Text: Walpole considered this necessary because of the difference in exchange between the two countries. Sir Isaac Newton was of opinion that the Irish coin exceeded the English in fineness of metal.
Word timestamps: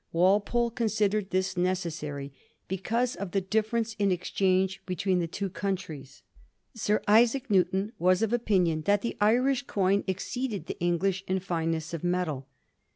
Walpole 0.11 0.71
considered 0.71 1.29
this 1.29 1.55
necessary 1.55 2.33
because 2.67 3.15
of 3.15 3.33
the 3.33 3.39
difference 3.39 3.95
in 3.99 4.11
exchange 4.11 4.81
between 4.87 5.19
the 5.19 5.27
two 5.27 5.47
countries. 5.47 6.23
Sir 6.73 7.03
Isaac 7.07 7.51
Newton 7.51 7.91
was 7.99 8.23
of 8.23 8.33
opinion 8.33 8.81
that 8.85 9.03
the 9.03 9.15
Irish 9.21 9.61
coin 9.67 10.03
exceeded 10.07 10.65
the 10.65 10.79
English 10.79 11.23
in 11.27 11.39
fineness 11.39 11.93
of 11.93 12.03
metal. 12.03 12.47